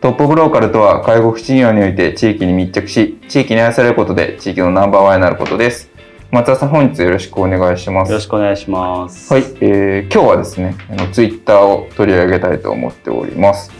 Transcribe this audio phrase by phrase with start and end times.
[0.00, 5.96] トップオブローカルとは介護福祉事業において地域に密着し地域に愛されることで地域のナンバーワンになることです
[6.32, 8.10] 松田さん、本日よろしくお願いします。
[8.10, 9.32] よろしくお願いします。
[9.32, 13.70] はい、えー、今日はですね、あのツイッターを取り上げたいと思っております。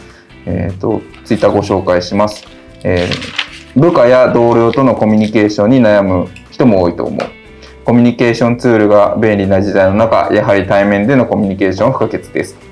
[0.45, 2.47] えっ、ー、と、ツイッターご紹介します。
[2.83, 7.19] えー、部下や同僚とのコミュニケーションに悩む人も多いと思う。
[7.83, 12.66] コミュニケーションツールが便利な時代の中、やはり対面でのコミュニケーションは不可欠です。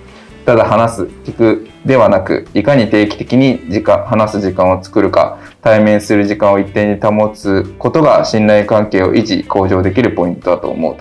[0.46, 10.96] ただ話す、聞くではなく、いかに定期的に時間、話す時間を作るか、対面する時間を一定に保つことが信頼関係を維持、向上できるポイントだと思う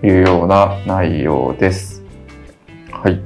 [0.00, 2.02] というような内容です。
[2.90, 3.20] はい。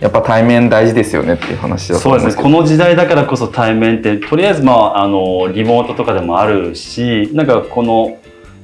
[0.00, 2.26] やっぱ対面大事ですよねっていう話だとそうですね。
[2.26, 2.48] 思うですけど。
[2.50, 8.18] この時代だからこそ対面って、とりあえずまあ、あの、リモートとかでもあるし、なんかこの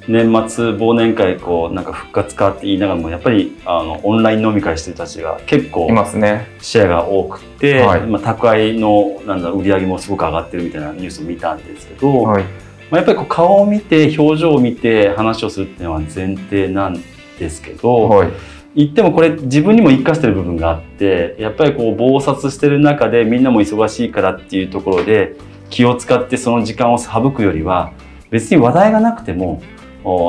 [0.07, 6.49] 年末忘年会こうなんか復活かって言いながらもやっぱりあのオンライン飲み会してる人たちが結構いますね。
[6.61, 12.43] シェアが多くて、はいまあ、宅配のなんだ売り上げもすごく上がってるみたいなニュースを見たんですけど、はい。
[12.43, 12.49] ま
[12.93, 17.03] あ、やっぱりこう顔を見て表情を見て話をするっていうのは前提なん
[17.39, 18.33] ですけど、はい。
[18.75, 25.37] 言ってもこれ自分にも生かしてる部分があってやっぱりこう忙殺してる中でみんなも忙しいからっていうところで
[25.71, 27.93] 気を使ってその時間を省くよりは
[28.31, 29.74] 別に話題がなくてもお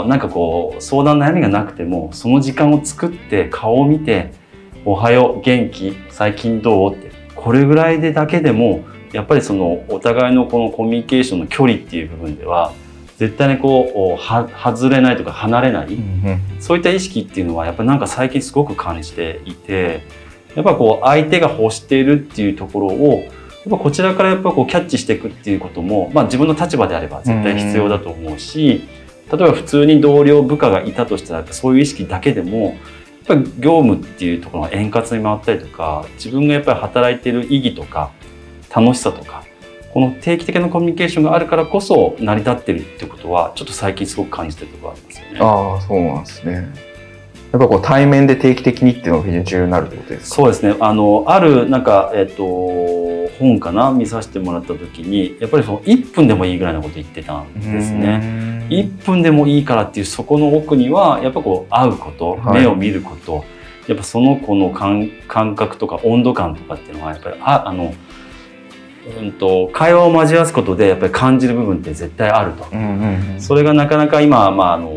[0.08, 4.32] なんかこう相談悩みがなくてもその時間を作って顔を見て
[4.86, 12.74] 「おはよう元気最近どう?」ってこれぐらいでだけでもやっぱりそのお互いのこのコミュニケーションの距離っていう部分では
[13.18, 15.98] 絶対にこうは外れないとか離れない、
[16.60, 20.02] そういった意識っていうのはやっぱりなんか最近すごく感じていて
[20.54, 23.32] やっぱこう相手が欲しているっていうところをやっ
[23.70, 28.84] ぱこちらからやっぱこうキャッチしていくっていうことも、まあ、自分の立場であれば絶対必要だと思うし
[29.32, 32.76] 例えば普通に同僚部下がいたとしたらそういう意識だけでもやっ
[33.28, 38.12] ぱり業務っていうところが円滑に回ったりとか自分がやっぱり働いている意義とか
[38.76, 39.44] 楽しさとか
[39.94, 45.40] この定期的なコミュニケーションがあるからこそ成り立ってるってことはちょっと最近すごく感じてるところがありますよね。
[45.40, 46.54] ああ、そうなんですね。
[47.54, 50.36] やっぱこう対面で定期的にっていうのが非常に重要になるってことですか？
[50.36, 50.76] そうですね。
[50.82, 52.46] あの、ある、なんか、えっ、と、
[53.40, 53.92] 本かな？
[53.92, 58.35] 見させてもらった時に、やっぱりその1分でもいいぐらいのこと言ってたんですね。
[58.70, 63.46] ね1分でもいいからっていうそこの奥には、やっぱこう、会うこと、はい目を見ること、
[63.88, 67.94] やっぱその子の感感覚とか温度感とかっていうのは、やっぱり、あ、あの、
[69.22, 72.68] うんと、会話を交わすことで、やっぱり感じる部分って絶対あると。
[72.72, 73.42] うんうんうん。
[73.42, 74.90] それがなかなか今、まあ、あの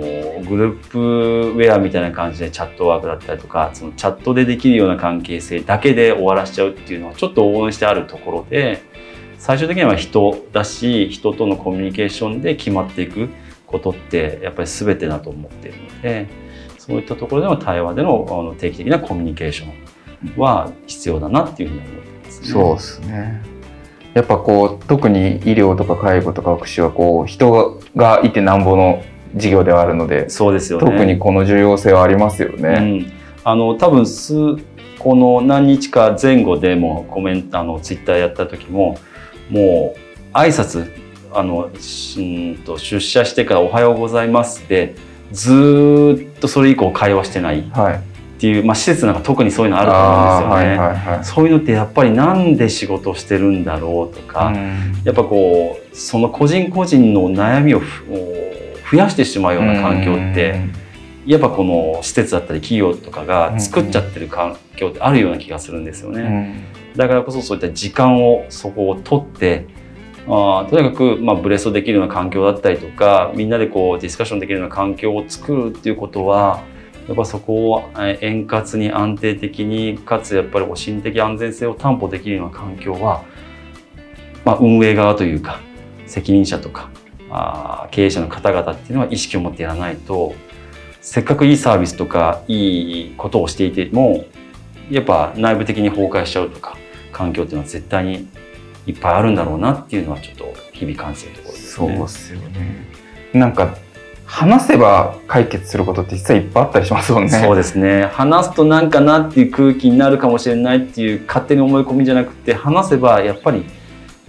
[0.49, 8.83] グループウェアみたいな感じでチャットワークだったりとかそのチャットでできるような関係性だけで終わらしちゃうっていうのはちょっと応援してあるところで
[9.39, 13.29] 最終的には人だし人とのコミュニケーションで決まっていく
[13.69, 16.27] ことってやっぱり全てだと思っているので
[16.79, 22.47] そういったところでの対話でのあの定期的なコミュニケーションは必要だなっていうふうに思ってますね。
[22.49, 23.43] そうですね。
[24.15, 29.05] やっぱこう特に医療とか介護とか福祉はこう人がいてなんぼの
[29.37, 32.69] 事業ではあるので、そうですよね特にこの重要性はありますよね。
[32.81, 33.13] うん、
[33.45, 34.35] あの多分す
[34.99, 38.99] この何日か前後でもコメントあのツイッターやった時も
[39.51, 40.91] もう挨拶
[41.33, 44.95] あのしうんと出社してから「おはようございます」で
[45.33, 48.01] ずーっとそれ以降会話してないっはい。
[48.41, 50.79] ていう、まあ、施設なんか特にそういうのあると思うんですよね。
[50.79, 51.25] はいはいはい。
[51.25, 58.05] そういうのってやっぱりなんで仕事してるんだろうとか、うんやっぱこうその個人個人の悩みをふ
[58.93, 60.61] 増やしてしまうような環境って、
[61.27, 66.23] やっぱこの施設だったり企業とかが作っちゃってる環境ってあるような気がするんですよね。
[66.23, 69.67] うんだからこそそういった時間をそこを取って
[70.31, 76.63] あとにかくまあブレストできるような環境だったりとかみんなでこうディスカッションできるような環境を作るっていうことは
[77.07, 83.25] やっぱそこを円滑に安定的にかつやっぱりこう心的安全性を担保できるような環境は、
[84.45, 85.61] まあ、運営側というか
[86.07, 86.91] 責任者とか
[87.31, 90.35] あ経営者の方々っていうのは意識を持ってやらないと
[91.01, 94.27] せっかくいいサービスとかいいことをしていても
[94.91, 96.77] やっぱ内部的に崩壊しちゃうとか
[97.13, 98.29] 環境っていうのは絶対に
[98.89, 101.97] いっぱいあるんだろうなっていうのはちょっと日々感じてるところですね。
[101.97, 102.87] そうっすよね。
[103.35, 103.77] なんか
[104.25, 107.31] 話せば解決することって実はいっぱいあったりしますもんね。
[107.31, 113.65] そうですね話すとなんかなっていう空気になるかもしれないっていう勝手に思い込みじゃなくて話せばやっぱり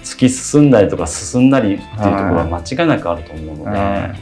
[0.03, 4.15] 突き進んだりとか進んだりっていうところは間違いなくあると思うので、は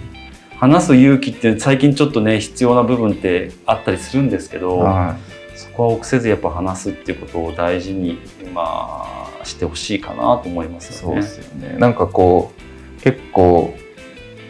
[0.58, 5.16] 話す勇気って最近ちょっとね必要な部分ってあったりするんですけど、は
[5.56, 8.20] そこは臆せずやっぱ話すっていうことを大事に
[8.54, 8.64] ま
[9.06, 9.17] あ
[9.48, 10.82] してほしいかなと思いまい。
[10.82, 11.22] すよね。
[11.22, 11.78] そうですよね。
[11.80, 12.52] なんかこ
[12.98, 13.74] う結構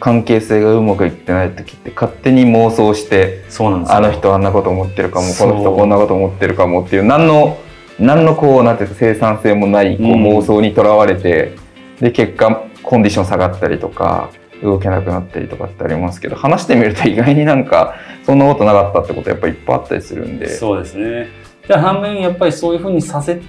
[0.00, 7.58] 関係性がうまくいってない時って勝手に妄想してそうなんですよあの人あんなこと思ってるかもこの人こんなこと思ってるかもっていう何の
[7.98, 11.56] 何のこうなんていうか生産性もないこううん妄想にとらわれて、
[11.98, 14.30] で結果コンディション下がったりとか
[14.62, 21.26] 動けなくなったりとかってありますけど話してみると意外になんかそんなことなかったってことやっぱりいっぱいあったりするんでそうですね。
[21.66, 23.40] で反面やっぱりそういうふうにさせ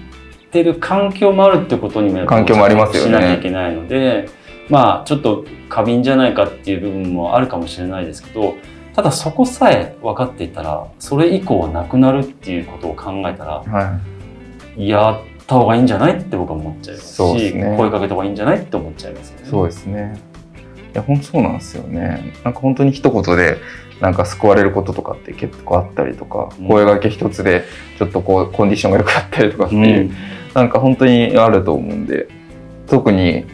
[0.51, 3.10] てる環境もあるってことにもやっぱり環境もありますよね。
[3.10, 4.30] しなきゃいけないので、
[4.69, 8.56] まあちょっと過敏じゃないかっていう部分もあるかもしれないですけど、
[8.94, 14.00] ただそこさえ分かっていたら、それ以降はなくなるっていうことを考えたら、は
[14.78, 17.75] やった方がいいんじゃないって僕は思っちゃいますし、ね。
[17.78, 19.48] 声かけた方がいいんじゃないって思っちゃいますよね。
[19.48, 20.19] い、そうですね。
[20.94, 22.34] いや本当そうなんですよね。
[22.44, 23.57] なんか本当に一言で
[24.01, 26.68] なんか救われることとかって結構あったりとか、うん。
[26.68, 27.66] 声掛け一つで
[27.98, 30.16] ちょっとこうコンディションが良くなったりとかってういう、ん
[30.54, 32.28] なんか本当にあると思うんで
[32.88, 33.46] 特に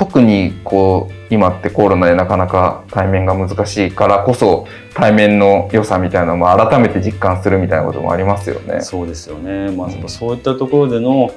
[0.00, 8.80] 特にこう今ってコロナでなかなか対面が難しいからこそ対面の良さみたいなのも改めて実感するみたいなこともありますよね。
[8.80, 11.30] そうですよね、まあ、そういったところでの、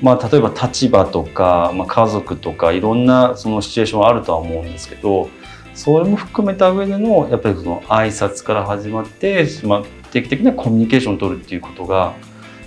[0.00, 5.28] まあ、例えば立場とか、まあ、家族とかいろんなそのシチュエーションはあるとは思うんですけど
[5.74, 12.14] それも含めた上でのやっぱりその挨拶から始まって、まあ、定期的なコミュニケーションを取るっていうことが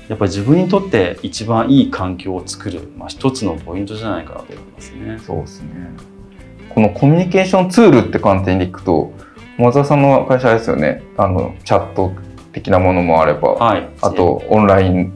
[0.10, 5.20] やっぱり自分にとって一番いい環境を作る、まあ、一つのポイントじゃないかなと思いますね。
[5.20, 5.70] そうですね。
[6.70, 9.14] このコミュニケーションツールって観点でいくと、
[9.60, 11.04] 松田さんの会社ですよね。
[11.16, 12.12] あのチャット
[12.54, 15.14] 的なものもあれば、はい、あとオンライン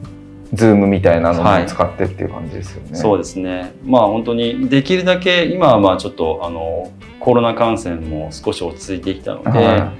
[0.52, 2.94] ズームみたいなのはいも使ってっていう感じですよね。
[2.94, 3.74] そうですね。
[3.84, 9.92] まあ本当にできるだけ今はまあちょっとあのコロナ感染も少し落ち着いてきたので、は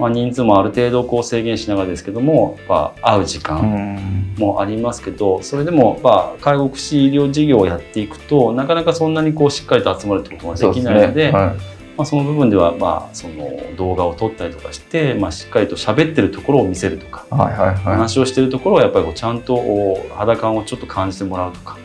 [0.00, 4.34] まあ人数もある程度こう制限しながらですけども、や会う時間ん。
[4.38, 17.26] もありますけど、それでもまあ介護福祉医療事業をやっていくとなかなかそんなにこうしっかりと集まるってことができないので、はいまあその部分ではまあその動画を撮ったりとかして、まあしっかりと喋ってるところを見せるとか。
[17.30, 17.76] はいはいはい。
[17.76, 21.76] 話をしているところはやっぱりこうちゃんとお肌感をちょっと感じてもらうとか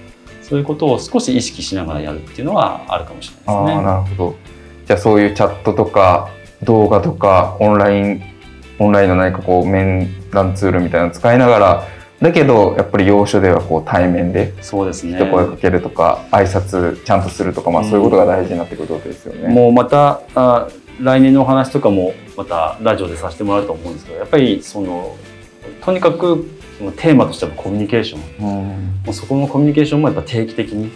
[0.42, 3.84] そういうことを少し意識しながらやるっていうのはあるかもしれないですね。
[3.84, 4.36] なるほど。
[4.86, 6.30] じゃあそういうチャットとか
[6.64, 8.24] 動画とかオンライン、
[8.80, 11.88] オンラインの何かこう面談ツールみたいなの使いながら、
[12.22, 15.18] だけどやっぱり要所ではこう対面でそうですね。
[15.18, 19.54] 一声かけるとか、挨拶ちゃんとするとか、まあそういうことが大事になってくることですよね。
[19.54, 20.68] もうまたあ
[21.02, 25.16] 来年のお話とかもまたラジオでさせてもらうと思うんですけどやっぱりその
[25.82, 28.48] とにかくそのテーマとしてはコミュニケーション。
[28.48, 28.68] うん。
[29.06, 30.92] もうそこのコミュニケーションもやっぱ定期的に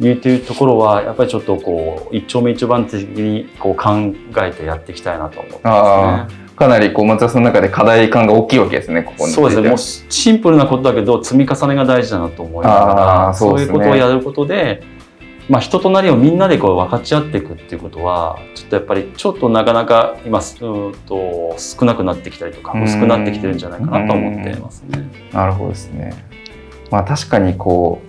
[0.00, 6.46] 言うというところはやっぱりちょっとこう一丁目一番的にこう考えてやっていきたいなと思ってますね。
[6.56, 9.32] かなりこう松田さんの中で課題感が大きいわけですね、ここに。
[9.32, 9.68] そうですね。
[9.68, 14.82] もうシンプルなことだけど積み重ねが大事だなと思いながあら、ーそうういうことをやることで、
[15.50, 25.10] まあ人となりをみんなでこう分かち合っていくっていうことは、ちょっとやっぱりちょっとなかなか今すうーんと少なくなってきたりとかうん薄くなってきてるんじゃないかなと思ってますね。
[25.32, 26.14] なるほどですね。
[26.90, 28.00] まあ確かにこ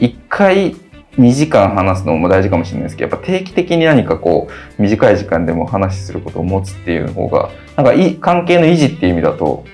[0.00, 0.74] う、一回
[1.20, 4.48] 2時間話すのも大事かもしれないですけど、やっぱ定期的に何かこ
[4.78, 9.64] う、短い時間でも話することを持つっていう方が、なんかいい関係の維持っていう意味だと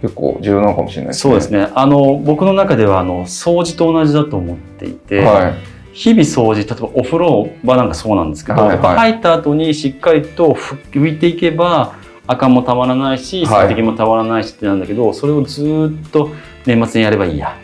[0.00, 1.20] 結構重要なのかもしれないですね。
[1.20, 1.68] そうですね。
[1.74, 5.72] あの僕の中ではあの掃除と同じだと思っていて、はい。
[5.92, 11.94] 日々掃除例えばお風呂場なんかそうなんですけど、はいはい入った後にしっかりと拭いていけば
[12.26, 16.30] 赤もたまらないしはい水滴もたまらないしってなんだけど、それをずーっと
[16.64, 17.56] 年末にやればいいや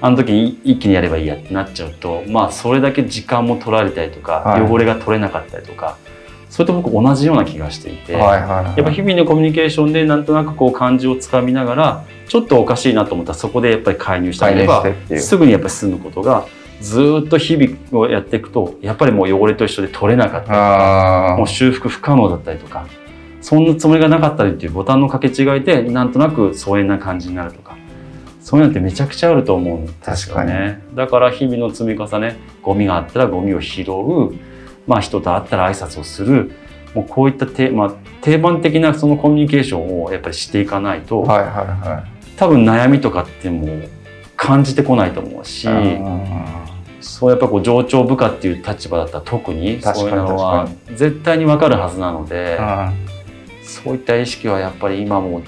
[0.00, 4.62] あの時に一気にやればいいやってなっちゃうとまあそれだけ時間も取られたりとか、はい。
[4.62, 5.96] 汚れが取れなかったりとか
[6.50, 8.64] それと僕同じような気がしていて、はいはいはい。
[8.64, 14.84] やっぱ日々のコミュニケーションでなんとなくこう感じをつかみながらちょっとおかしいなと思ったらそこでやっぱり介入してあげれば
[15.18, 16.46] すぐにやっぱり進むことが
[16.80, 22.86] ずーっと日々をやっていくとやっぱりもう汚れと一緒で取れなかったりとかあもう修復不可能だったりとか
[23.40, 27.65] そんなつもりがなかったりっていうボタンの掛け違いでなんとなく疎遠な感じになるとか
[28.46, 30.80] そういうのってめちゃくちゃあると思うんですよね。
[30.94, 34.38] だから日々の積み重ねゴミがあったらゴミを拾う
[34.86, 36.52] まあ、人と会ったら挨拶をする。
[36.94, 43.90] もうこういったて、まあ、定番的なそのコミュニケーションをやっぱりしていかないと、はいはいは多分悩みとかってもう
[44.36, 45.66] 感じてこないと思うし、
[47.00, 52.92] そうやっぱこう上長部下っていう立場だったら特にそういうのは絶対に分かるはずなので、ー
[53.64, 55.42] そういった意識はやっぱり今も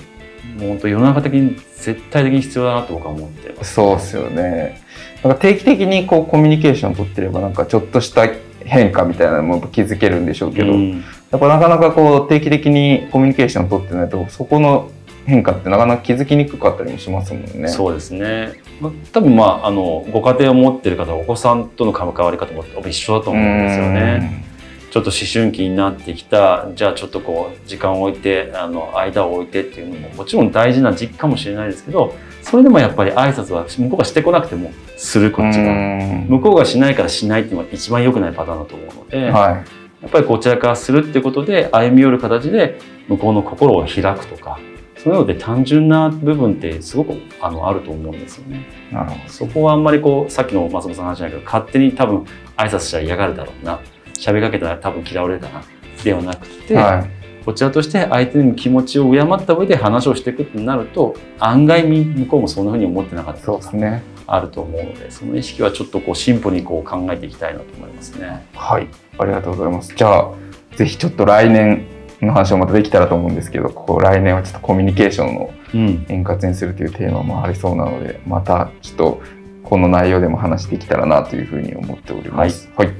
[0.56, 3.74] もう本当世の中的に絶対的に必要だなと僕は思ってます。
[3.74, 4.80] そうですよね。
[5.22, 8.28] なんか定期的にこうコミュニケーションを取ってればなんかちょっとした
[8.64, 14.90] 変化みたいなのも気づけるんでしょうけど、うんやっぱなかなかこう定期的にコミュニケーションを取ってないとそこの
[15.26, 17.68] 変化ってなかなか気づきにくかったりもしますもんね。
[17.68, 18.54] そうですね。
[18.80, 24.47] まあ多分まああのご家庭を持ってる方はお子さんとの関わり方も一緒だと思うんですよね。
[24.90, 35.72] ちょっと思春期になってきたじゃあちょっとこう時間を置いてあの間を置いてっていうのももちろん大事な時期かもしれないですけどそれでもやっぱり挨拶は向こうがしてこなくてもするこっちうが。
[35.72, 39.64] ん向こうがしないからしないっていうのが一番良くないパターンだと思うので、は
[40.02, 42.78] やっぱりこちらからするってことで歩み寄る形で
[43.08, 44.58] 向こうの心を開くとか
[44.96, 48.66] そういうので単純な部分ってすごくあのあると思うんですよね。
[48.90, 48.94] い。
[48.94, 52.24] なるほそこはあんまりこうさっきの松本さんの話じゃないけど勝手に多分
[52.56, 53.80] 挨拶したら嫌がるだろうな
[54.18, 55.62] 喋りかけたら多分嫌われるかな
[56.02, 56.80] ではなくて、ど。
[56.80, 57.10] はい。
[57.44, 64.02] こちらとして相手の気持ちを敬った上で話をしていくってなると案外向こうもそんなふうに思ってなかったそうですね。
[64.26, 68.46] あると思うのでその意識はちょっとこう進歩にこう考えていきたいなと思いますね。
[68.54, 68.86] はい。
[69.18, 69.94] ありがとうございます。
[69.96, 70.30] じゃあ
[70.76, 71.86] ぜひちょっと来年
[72.20, 79.22] の話をまたできたらと思うんですけど、こう来年はちょっとコミュニケーションのうん、円滑にするというテーマもありそうなので、またちょっと
[79.62, 82.70] この内容でも話していけたらなというふうに思っております。
[82.76, 82.92] はい。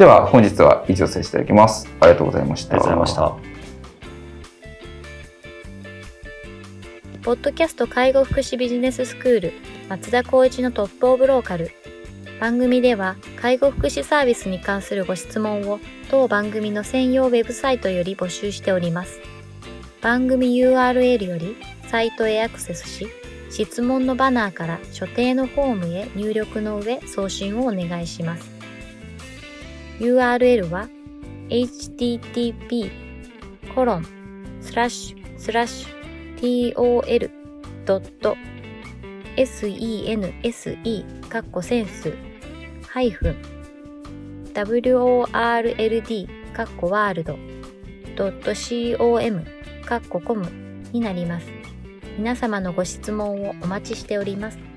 [0.00, 1.86] では本日は以上させていただきます。
[2.00, 2.72] ありがとうございました。
[2.72, 3.42] ありがとうございまし
[7.12, 7.20] た。
[7.20, 9.52] ポッドキャスト介護福祉ビジネススクール
[9.90, 11.70] 松田光一のトップオブローカル
[12.40, 15.80] 番組では介護福祉サービスに関するご質問を
[16.10, 19.20] 当番組の専用ウェブサイトより募集しております
[20.00, 23.06] 番組 URL よりサイトへアクセスし
[23.50, 28.59] 質問のバナーから所定のフォームへ入力の上送信をお願いします
[30.00, 30.88] URL は
[31.50, 32.90] http
[33.74, 34.06] コロン
[34.60, 36.74] スラッシュスラッシュ
[39.44, 42.14] tol.sense かっこセンス
[42.88, 43.36] ハイフン
[44.54, 47.38] world かっこワールド
[48.16, 49.44] .com
[49.86, 50.50] かっこコム
[50.92, 51.46] になります。
[52.18, 54.69] 皆様のご質問をお待ちしております。